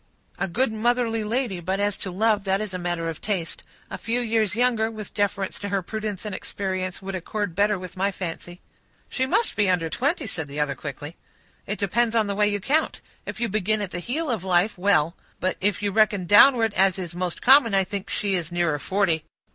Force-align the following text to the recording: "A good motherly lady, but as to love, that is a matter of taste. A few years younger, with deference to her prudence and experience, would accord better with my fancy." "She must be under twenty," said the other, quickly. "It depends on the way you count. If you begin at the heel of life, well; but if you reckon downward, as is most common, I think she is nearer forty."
"A 0.39 0.47
good 0.47 0.71
motherly 0.71 1.23
lady, 1.23 1.59
but 1.59 1.79
as 1.79 1.95
to 1.99 2.09
love, 2.09 2.43
that 2.45 2.59
is 2.59 2.73
a 2.73 2.79
matter 2.79 3.07
of 3.07 3.21
taste. 3.21 3.61
A 3.91 3.99
few 3.99 4.19
years 4.19 4.55
younger, 4.55 4.89
with 4.89 5.13
deference 5.13 5.59
to 5.59 5.69
her 5.69 5.83
prudence 5.83 6.25
and 6.25 6.33
experience, 6.33 7.03
would 7.03 7.13
accord 7.13 7.53
better 7.53 7.77
with 7.77 7.95
my 7.95 8.11
fancy." 8.11 8.61
"She 9.09 9.27
must 9.27 9.55
be 9.55 9.69
under 9.69 9.91
twenty," 9.91 10.25
said 10.25 10.47
the 10.47 10.59
other, 10.59 10.73
quickly. 10.73 11.17
"It 11.67 11.77
depends 11.77 12.15
on 12.15 12.25
the 12.25 12.33
way 12.33 12.49
you 12.49 12.59
count. 12.59 12.99
If 13.27 13.39
you 13.39 13.47
begin 13.47 13.79
at 13.79 13.91
the 13.91 13.99
heel 13.99 14.31
of 14.31 14.43
life, 14.43 14.75
well; 14.75 15.15
but 15.39 15.55
if 15.61 15.83
you 15.83 15.91
reckon 15.91 16.25
downward, 16.25 16.73
as 16.73 16.97
is 16.97 17.13
most 17.13 17.43
common, 17.43 17.75
I 17.75 17.83
think 17.83 18.09
she 18.09 18.33
is 18.33 18.51
nearer 18.51 18.79
forty." 18.79 19.23